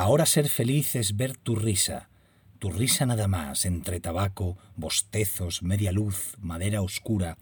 Ahora 0.00 0.26
ser 0.26 0.48
feliz 0.48 0.94
es 0.94 1.16
ver 1.16 1.36
tu 1.36 1.56
risa, 1.56 2.08
tu 2.60 2.70
risa 2.70 3.04
nada 3.04 3.26
más, 3.26 3.64
entre 3.64 3.98
tabaco, 3.98 4.56
bostezos, 4.76 5.64
media 5.64 5.90
luz, 5.90 6.36
madera 6.38 6.82
oscura, 6.82 7.36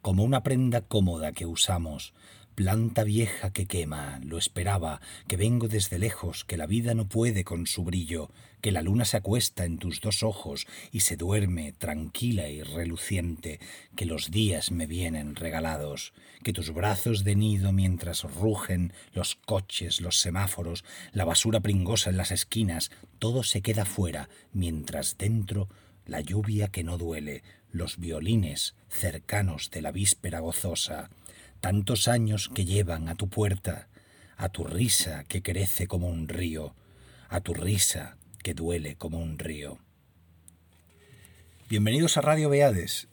como 0.00 0.24
una 0.24 0.42
prenda 0.42 0.80
cómoda 0.80 1.32
que 1.32 1.44
usamos, 1.44 2.14
planta 2.58 3.04
vieja 3.04 3.52
que 3.52 3.66
quema, 3.66 4.18
lo 4.24 4.36
esperaba, 4.36 5.00
que 5.28 5.36
vengo 5.36 5.68
desde 5.68 6.00
lejos, 6.00 6.44
que 6.44 6.56
la 6.56 6.66
vida 6.66 6.92
no 6.92 7.08
puede 7.08 7.44
con 7.44 7.68
su 7.68 7.84
brillo, 7.84 8.32
que 8.60 8.72
la 8.72 8.82
luna 8.82 9.04
se 9.04 9.16
acuesta 9.16 9.64
en 9.64 9.78
tus 9.78 10.00
dos 10.00 10.24
ojos 10.24 10.66
y 10.90 11.00
se 11.00 11.16
duerme 11.16 11.70
tranquila 11.70 12.48
y 12.48 12.64
reluciente, 12.64 13.60
que 13.94 14.06
los 14.06 14.32
días 14.32 14.72
me 14.72 14.88
vienen 14.88 15.36
regalados, 15.36 16.12
que 16.42 16.52
tus 16.52 16.74
brazos 16.74 17.22
de 17.22 17.36
nido 17.36 17.70
mientras 17.70 18.24
rugen 18.24 18.92
los 19.12 19.36
coches, 19.36 20.00
los 20.00 20.18
semáforos, 20.18 20.84
la 21.12 21.24
basura 21.24 21.60
pringosa 21.60 22.10
en 22.10 22.16
las 22.16 22.32
esquinas, 22.32 22.90
todo 23.20 23.44
se 23.44 23.62
queda 23.62 23.84
fuera, 23.84 24.28
mientras 24.52 25.16
dentro 25.16 25.68
la 26.06 26.22
lluvia 26.22 26.66
que 26.66 26.82
no 26.82 26.98
duele, 26.98 27.44
los 27.70 27.98
violines 27.98 28.74
cercanos 28.88 29.70
de 29.70 29.80
la 29.80 29.92
víspera 29.92 30.40
gozosa, 30.40 31.08
tantos 31.60 32.08
años 32.08 32.50
que 32.54 32.64
llevan 32.64 33.08
a 33.08 33.14
tu 33.14 33.28
puerta, 33.28 33.88
a 34.36 34.48
tu 34.48 34.64
risa 34.64 35.24
que 35.24 35.42
crece 35.42 35.86
como 35.86 36.08
un 36.08 36.28
río, 36.28 36.74
a 37.28 37.40
tu 37.40 37.54
risa 37.54 38.16
que 38.42 38.54
duele 38.54 38.96
como 38.96 39.18
un 39.18 39.38
río. 39.38 39.78
Bienvenidos 41.68 42.16
a 42.16 42.22
Radio 42.22 42.48
Beades. 42.48 43.08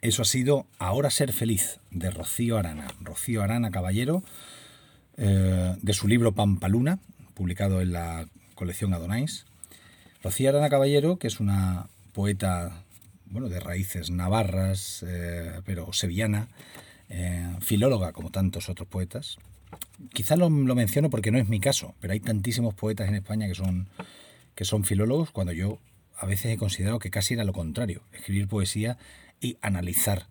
Eso 0.00 0.22
ha 0.22 0.26
sido 0.26 0.66
Ahora 0.78 1.10
ser 1.10 1.32
feliz 1.32 1.80
de 1.90 2.10
Rocío 2.10 2.58
Arana. 2.58 2.88
Rocío 3.00 3.42
Arana 3.42 3.70
Caballero, 3.70 4.22
eh, 5.16 5.76
de 5.80 5.92
su 5.92 6.08
libro 6.08 6.32
Pampaluna, 6.32 6.98
publicado 7.34 7.80
en 7.80 7.92
la 7.92 8.28
colección 8.54 8.94
Adonais. 8.94 9.46
Rocío 10.22 10.50
Arana 10.50 10.68
Caballero, 10.68 11.18
que 11.18 11.26
es 11.28 11.40
una 11.40 11.88
poeta 12.12 12.84
bueno, 13.26 13.48
de 13.48 13.60
raíces 13.60 14.10
navarras, 14.10 15.04
eh, 15.06 15.60
pero 15.64 15.92
sevillana, 15.92 16.48
eh, 17.08 17.56
filóloga 17.60 18.12
como 18.12 18.30
tantos 18.30 18.68
otros 18.68 18.88
poetas. 18.88 19.38
Quizá 20.12 20.36
lo, 20.36 20.50
menciono 20.50 21.10
porque 21.10 21.30
no 21.30 21.38
es 21.38 21.48
mi 21.48 21.60
caso, 21.60 21.94
pero 22.00 22.12
hay 22.12 22.20
tantísimos 22.20 22.74
poetas 22.74 23.08
en 23.08 23.14
España 23.14 23.46
que 23.46 23.54
son, 23.54 23.88
que 24.54 24.64
son 24.64 24.84
filólogos 24.84 25.30
cuando 25.30 25.52
yo 25.52 25.78
a 26.16 26.26
veces 26.26 26.52
he 26.52 26.56
considerado 26.56 26.98
que 26.98 27.10
casi 27.10 27.34
era 27.34 27.44
lo 27.44 27.52
contrario, 27.52 28.02
escribir 28.12 28.48
poesía 28.48 28.98
y 29.40 29.56
analizar 29.60 30.26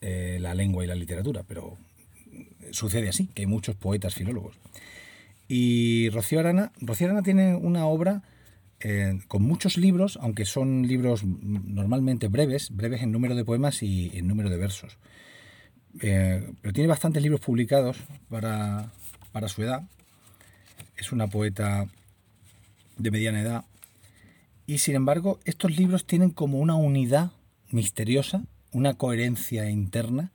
eh, 0.00 0.38
la 0.40 0.54
lengua 0.54 0.84
y 0.84 0.86
la 0.86 0.94
literatura, 0.94 1.42
pero 1.46 1.76
sucede 2.70 3.08
así, 3.08 3.26
que 3.28 3.42
hay 3.42 3.46
muchos 3.46 3.76
poetas 3.76 4.14
filólogos. 4.14 4.56
Y 5.48 6.08
Rocío 6.10 6.40
Arana, 6.40 6.72
Rocío 6.80 7.06
Arana 7.06 7.22
tiene 7.22 7.54
una 7.54 7.86
obra 7.86 8.22
eh, 8.80 9.20
con 9.28 9.42
muchos 9.42 9.76
libros, 9.76 10.18
aunque 10.20 10.44
son 10.44 10.86
libros 10.86 11.24
normalmente 11.24 12.28
breves, 12.28 12.70
breves 12.70 13.02
en 13.02 13.12
número 13.12 13.34
de 13.34 13.44
poemas 13.44 13.82
y 13.82 14.10
en 14.14 14.26
número 14.26 14.50
de 14.50 14.56
versos. 14.56 14.98
Eh, 16.00 16.52
pero 16.60 16.72
tiene 16.72 16.88
bastantes 16.88 17.22
libros 17.22 17.40
publicados 17.40 17.98
para, 18.28 18.90
para 19.32 19.48
su 19.48 19.62
edad. 19.62 19.82
Es 20.96 21.12
una 21.12 21.28
poeta 21.28 21.86
de 22.96 23.10
mediana 23.10 23.40
edad. 23.40 23.64
Y 24.66 24.78
sin 24.78 24.96
embargo, 24.96 25.38
estos 25.44 25.76
libros 25.76 26.06
tienen 26.06 26.30
como 26.30 26.58
una 26.58 26.74
unidad 26.74 27.30
misteriosa, 27.70 28.44
una 28.72 28.94
coherencia 28.94 29.70
interna 29.70 30.32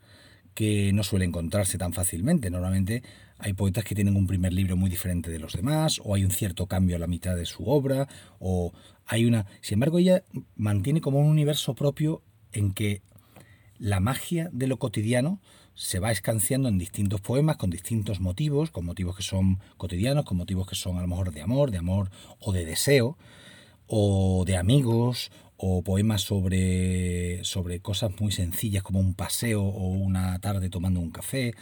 que 0.54 0.92
no 0.94 1.04
suele 1.04 1.26
encontrarse 1.26 1.78
tan 1.78 1.94
fácilmente. 1.94 2.50
Normalmente 2.50 3.04
hay 3.38 3.54
poetas 3.54 3.84
que 3.84 3.96
tienen 3.96 4.16
un 4.16 4.28
primer 4.28 4.54
libro 4.54 4.76
muy 4.76 4.90
diferente 4.90 5.32
de 5.32 5.40
los 5.40 5.54
demás, 5.54 6.00
o 6.04 6.14
hay 6.14 6.24
un 6.24 6.32
cierto 6.32 6.68
cambio 6.68 6.96
a 6.96 7.00
la 7.00 7.08
mitad 7.08 7.36
de 7.36 7.46
su 7.46 7.68
obra, 7.68 8.08
o 8.40 8.72
hay 9.06 9.26
una... 9.26 9.46
Sin 9.62 9.76
embargo, 9.76 9.98
ella 9.98 10.24
mantiene 10.56 11.02
como 11.02 11.20
un 11.20 11.28
universo 11.28 11.74
propio 11.74 12.22
en 12.52 12.72
que 12.72 13.02
la 13.82 14.00
magia 14.00 14.48
de 14.54 14.68
lo 14.68 14.78
cotidiano 14.78 15.42
se 15.74 15.98
va 15.98 16.12
escanciando 16.12 16.70
en 16.70 16.78
distintos 16.78 17.20
poemas 17.20 17.58
con 17.58 17.72
distintos 17.72 18.20
motivos, 18.20 18.70
con 18.70 18.86
motivos 18.86 19.16
que 19.18 19.24
son 19.24 19.58
cotidianos, 19.78 20.24
con 20.24 20.38
motivos 20.38 20.68
que 20.68 20.76
son 20.76 20.98
a 20.98 21.02
lo 21.02 21.08
mejor 21.08 21.32
de 21.34 21.42
amor, 21.42 21.72
de 21.72 21.80
amor 21.80 22.12
o 22.40 22.52
de 22.52 22.64
deseo, 22.64 23.18
o 23.88 24.44
de 24.46 24.56
amigos, 24.56 25.32
o 25.58 25.82
poemas 25.82 26.22
sobre, 26.22 27.44
sobre 27.44 27.80
cosas 27.80 28.12
muy 28.20 28.32
sencillas 28.32 28.84
como 28.84 29.00
un 29.00 29.16
paseo 29.16 29.64
o 29.64 29.88
una 29.90 30.38
tarde 30.38 30.70
tomando 30.70 31.00
un 31.00 31.10
café. 31.10 31.56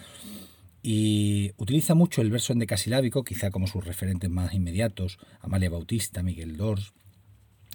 Y 0.84 1.54
utiliza 1.56 1.96
mucho 1.96 2.22
el 2.22 2.32
verso 2.32 2.52
endecasilábico, 2.52 3.24
quizá 3.24 3.50
como 3.50 3.66
sus 3.66 3.86
referentes 3.86 4.30
más 4.30 4.54
inmediatos, 4.54 5.20
Amalia 5.40 5.70
Bautista, 5.70 6.22
Miguel 6.22 6.58
Dors, 6.58 6.92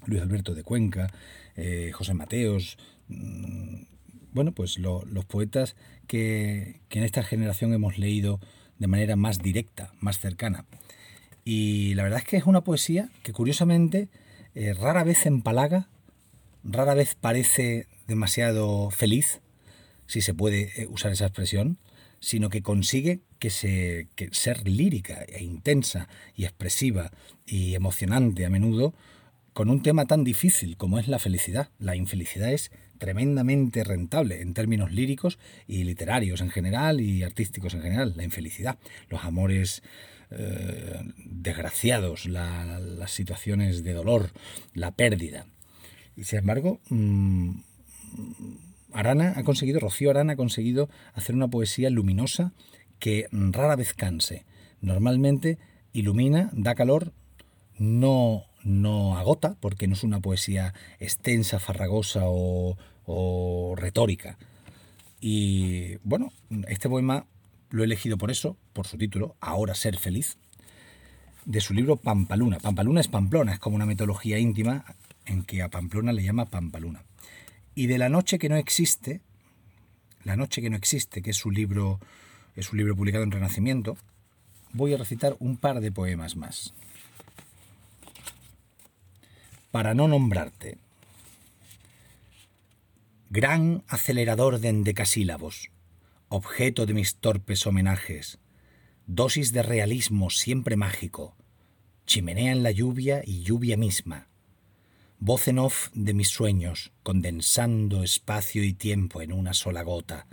Luis 0.05 0.21
Alberto 0.21 0.55
de 0.55 0.65
Cuenca, 0.65 1.11
eh, 1.56 1.93
José 1.94 2.12
Mateos, 2.12 2.76
mm, 3.09 3.94
bueno, 4.34 4.53
pues 4.53 4.78
los 4.78 5.25
poetas 5.25 5.77
que, 6.09 6.81
en 6.91 7.05
esta 7.05 7.22
generación 7.22 7.72
hemos 7.72 7.99
leído 7.99 8.41
de 8.78 8.89
manera 8.89 9.17
más 9.17 9.39
directa, 9.39 9.93
más 10.00 10.19
cercana. 10.19 10.67
Y 11.45 11.95
la 11.95 12.03
verdad 12.03 12.19
es 12.19 12.25
que 12.25 12.37
es 12.37 12.44
una 12.44 12.65
poesía 12.65 13.09
que 13.23 13.33
curiosamente 13.33 14.09
eh, 14.55 14.75
rara 14.75 15.05
vez 15.05 15.25
empalaga, 15.27 15.89
rara 16.65 16.94
vez 16.94 17.15
parece 17.15 17.87
demasiado 18.09 18.91
feliz, 18.91 19.41
si 20.06 20.21
se 20.21 20.34
puede 20.34 20.73
eh, 20.77 20.87
usar 20.89 21.12
esa 21.12 21.27
expresión, 21.27 21.78
sino 22.19 22.49
que 22.49 22.62
consigue 22.62 23.21
que, 23.39 23.50
se, 23.50 24.09
que 24.17 24.31
ser 24.33 24.67
lírica 24.67 25.23
e 25.28 25.44
intensa 25.44 26.09
y 26.34 26.44
expresiva 26.44 27.12
y 27.47 27.75
emocionante 27.75 28.47
a 28.47 28.50
menudo 28.50 28.94
con 29.55 29.71
un 29.71 29.83
tema 29.83 30.05
tan 30.05 30.25
difícil 30.25 30.77
como 30.77 30.99
es 30.99 31.09
la 31.09 31.21
felicidad. 31.21 31.71
La 31.79 31.97
infelicidad 31.97 32.53
es 32.53 32.71
tremendamente 32.99 33.85
rentable 33.85 34.43
en 34.43 34.53
términos 34.53 34.93
líricos 34.93 35.39
y 35.67 35.85
literarios 35.85 36.41
en 36.41 36.51
general 36.51 37.01
y 37.01 37.23
artísticos 37.23 37.73
en 37.75 37.83
general, 37.83 38.15
la 38.17 38.25
infelicidad, 38.25 38.79
los 39.09 39.25
amores 39.25 39.83
eh, 40.31 41.01
desgraciados, 41.25 42.27
las 42.27 43.11
situaciones 43.11 43.85
de 43.85 43.93
dolor, 43.93 44.33
la 44.75 44.91
pérdida. 44.91 45.47
Y 46.17 46.25
sin 46.25 46.41
embargo, 46.41 46.81
mm, 46.91 47.61
Arana 48.93 49.35
ha 49.37 49.45
conseguido, 49.45 49.79
Rocío 49.79 50.11
Arana 50.11 50.33
ha 50.33 50.37
conseguido 50.37 50.91
hacer 51.13 51.35
una 51.35 51.49
poesía 51.49 51.91
luminosa 51.91 52.53
que 52.99 53.29
rara 53.31 53.77
vez 53.77 53.95
canse. 53.95 54.45
Normalmente 54.81 55.59
ilumina, 55.93 56.51
da 56.53 56.75
calor, 56.75 57.13
no 57.79 58.47
no 58.65 59.17
agota, 59.17 59.57
porque 59.61 59.87
no 59.87 59.93
es 59.93 60.03
una 60.03 60.21
poesía 60.21 60.75
extensa, 60.99 61.61
farragosa 61.61 62.23
o, 62.25 62.77
retórica. 63.77 64.39
Y 65.21 65.97
bueno, 66.03 66.33
este 66.69 66.89
poema 66.89 67.27
lo 67.71 67.83
he 67.83 67.87
elegido 67.87 68.19
por 68.19 68.31
eso, 68.31 68.57
por 68.73 68.87
su 68.87 68.99
título, 68.99 69.37
Ahora 69.41 69.75
ser 69.75 69.99
feliz, 69.99 70.39
de 71.45 71.61
su 71.61 71.75
libro 71.75 71.97
Pampaluna. 71.97 72.59
Pampaluna 72.59 73.01
es 73.01 73.09
Pamplona, 73.09 73.53
es 73.53 73.59
como 73.59 73.77
una 73.77 73.87
mitología 73.87 74.39
íntima 74.39 74.85
en 75.27 75.45
que 75.45 75.63
a 75.63 75.69
Pamplona 75.69 76.13
le 76.13 76.23
llama 76.23 76.47
Pampaluna. 76.47 77.05
Y 77.75 77.87
de 77.87 77.99
La 77.99 78.09
noche 78.09 78.39
que 78.39 78.49
no 78.49 78.57
existe, 78.57 79.21
La 80.25 80.37
noche 80.37 80.63
que 80.63 80.71
no 80.71 80.77
existe, 80.77 81.21
que 81.21 81.31
es 81.31 81.37
su 81.37 81.51
libro, 81.51 82.01
es 82.57 82.73
un 82.73 82.79
libro 82.79 82.97
publicado 82.97 83.25
en 83.25 83.31
Renacimiento, 83.31 83.99
voy 84.73 84.95
a 84.95 84.97
recitar 84.97 85.37
un 85.39 85.59
par 85.59 85.81
de 85.81 85.93
poemas 85.93 86.37
más 86.37 86.73
para 89.75 89.93
no 89.93 90.07
nombrarte. 90.07 90.79
Gran 93.29 93.83
acelerador 93.89 94.61
de 94.61 94.69
endecasílabos, 94.69 95.73
objeto 96.29 96.87
de 96.87 96.95
mis 96.95 97.17
torpes 97.17 97.67
homenajes, 97.67 98.39
dosis 99.09 99.53
de 99.53 99.65
realismo 99.65 100.31
siempre 100.31 100.76
mágico, 100.76 101.35
chimenea 102.06 102.53
en 102.53 102.62
la 102.62 102.71
lluvia 102.71 103.23
y 103.26 103.43
lluvia 103.43 103.76
misma, 103.76 104.29
voz 105.19 105.49
en 105.49 105.59
off 105.59 105.88
de 105.93 106.15
mis 106.15 106.29
sueños, 106.29 106.93
condensando 107.03 108.05
espacio 108.05 108.62
y 108.62 108.75
tiempo 108.75 109.23
en 109.23 109.32
una 109.32 109.55
sola 109.55 109.82
gota, 109.82 110.29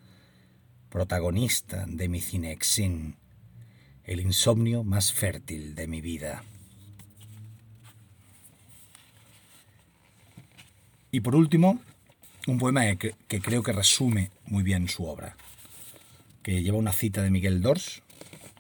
protagonista 0.90 1.88
de 1.88 2.08
mi 2.10 2.22
cinexin, 2.22 3.16
el 4.04 4.20
insomnio 4.20 4.84
más 4.84 5.12
fértil 5.12 5.74
de 5.74 5.88
mi 5.88 6.00
vida. 6.00 6.44
Y 11.12 11.20
por 11.20 11.36
último, 11.36 11.80
un 12.48 12.58
poema 12.58 12.96
que, 12.96 13.14
creo 13.28 13.64
que 13.64 13.74
resume 13.74 14.32
muy 14.46 14.64
bien 14.64 14.88
su 14.88 15.06
obra, 15.06 15.36
que 16.42 16.64
lleva 16.64 16.78
una 16.78 16.94
cita 16.94 17.22
de 17.22 17.30
Miguel 17.30 17.62
Dors, 17.62 18.02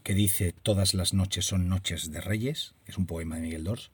que 0.03 0.13
dice 0.13 0.53
Todas 0.63 0.93
las 0.93 1.13
noches 1.13 1.45
son 1.45 1.69
noches 1.69 2.11
de 2.11 2.21
reyes, 2.21 2.73
es 2.85 2.97
un 2.97 3.05
poema 3.05 3.35
de 3.35 3.41
Miguel 3.41 3.63
Dors, 3.63 3.91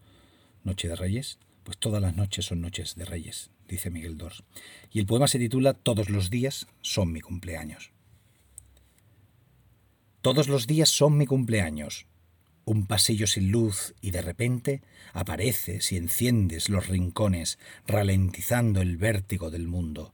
Noche 0.63 0.87
de 0.87 0.95
Reyes, 0.95 1.37
pues 1.63 1.77
todas 1.77 2.01
las 2.01 2.15
noches 2.15 2.45
son 2.45 2.61
noches 2.61 2.95
de 2.95 3.05
reyes, 3.05 3.51
dice 3.67 3.89
Miguel 3.89 4.17
Dors. 4.17 4.43
Y 4.91 4.99
el 4.99 5.05
poema 5.05 5.27
se 5.27 5.39
titula 5.39 5.73
Todos 5.73 6.09
los 6.09 6.29
días 6.29 6.67
son 6.81 7.11
mi 7.11 7.21
cumpleaños. 7.21 7.91
Todos 10.21 10.49
los 10.49 10.67
días 10.67 10.89
son 10.89 11.17
mi 11.17 11.25
cumpleaños. 11.25 12.05
Un 12.67 12.85
pasillo 12.85 13.27
sin 13.27 13.49
luz 13.49 13.95
y 14.01 14.11
de 14.11 14.21
repente 14.21 14.81
apareces 15.13 15.93
y 15.93 15.97
enciendes 15.97 16.67
los 16.67 16.87
rincones, 16.87 17.59
ralentizando 17.87 18.81
el 18.81 18.97
vértigo 18.97 19.49
del 19.49 19.69
mundo. 19.69 20.13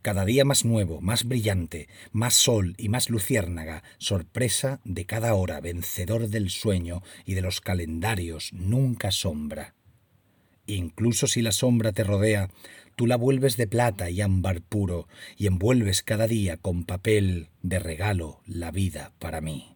Cada 0.00 0.24
día 0.24 0.46
más 0.46 0.64
nuevo, 0.64 1.02
más 1.02 1.24
brillante, 1.24 1.88
más 2.12 2.32
sol 2.32 2.74
y 2.78 2.88
más 2.88 3.10
luciérnaga, 3.10 3.82
sorpresa 3.98 4.80
de 4.84 5.04
cada 5.04 5.34
hora, 5.34 5.60
vencedor 5.60 6.28
del 6.28 6.48
sueño 6.48 7.02
y 7.26 7.34
de 7.34 7.42
los 7.42 7.60
calendarios, 7.60 8.54
nunca 8.54 9.10
sombra. 9.10 9.74
Incluso 10.64 11.26
si 11.26 11.42
la 11.42 11.52
sombra 11.52 11.92
te 11.92 12.04
rodea, 12.04 12.48
tú 12.96 13.06
la 13.06 13.16
vuelves 13.16 13.58
de 13.58 13.66
plata 13.66 14.08
y 14.08 14.22
ámbar 14.22 14.62
puro, 14.62 15.08
y 15.36 15.46
envuelves 15.46 16.02
cada 16.02 16.26
día 16.26 16.56
con 16.56 16.84
papel 16.84 17.50
de 17.60 17.80
regalo 17.80 18.40
la 18.46 18.70
vida 18.70 19.12
para 19.18 19.42
mí. 19.42 19.75